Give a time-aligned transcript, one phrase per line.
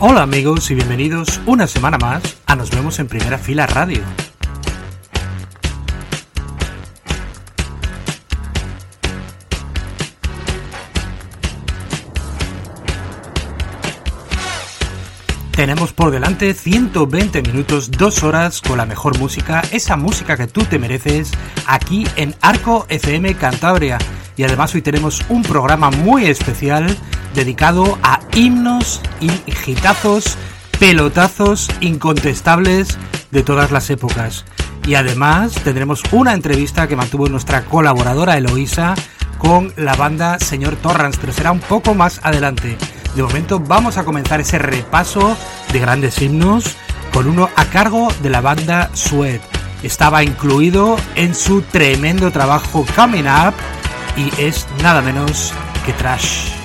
[0.00, 4.00] Hola amigos y bienvenidos una semana más a Nos vemos en primera fila radio.
[15.50, 20.62] Tenemos por delante 120 minutos, 2 horas con la mejor música, esa música que tú
[20.62, 21.32] te mereces,
[21.66, 23.98] aquí en Arco FM Cantabria.
[24.38, 26.96] Y además hoy tenemos un programa muy especial
[27.34, 30.38] dedicado a himnos y gitazos,
[30.78, 32.96] pelotazos incontestables
[33.32, 34.44] de todas las épocas.
[34.86, 38.94] Y además tendremos una entrevista que mantuvo nuestra colaboradora Eloísa
[39.38, 42.78] con la banda Señor Torrance, pero será un poco más adelante.
[43.16, 45.36] De momento vamos a comenzar ese repaso
[45.72, 46.76] de grandes himnos
[47.12, 49.42] con uno a cargo de la banda Sweat.
[49.82, 53.54] Estaba incluido en su tremendo trabajo Coming Up
[54.18, 55.54] y es nada menos
[55.86, 56.57] que trash.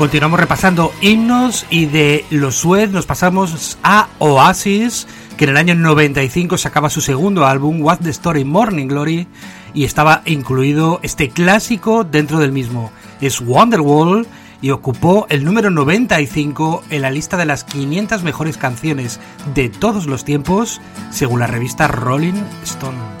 [0.00, 5.06] Continuamos repasando himnos y de los Suez nos pasamos a Oasis,
[5.36, 9.28] que en el año 95 sacaba su segundo álbum, What's the Story Morning Glory,
[9.74, 12.90] y estaba incluido este clásico dentro del mismo.
[13.20, 14.26] Es Wonderwall
[14.62, 19.20] y ocupó el número 95 en la lista de las 500 mejores canciones
[19.54, 20.80] de todos los tiempos,
[21.10, 23.20] según la revista Rolling Stone.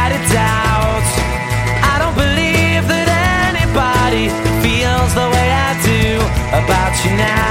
[7.03, 7.50] you now.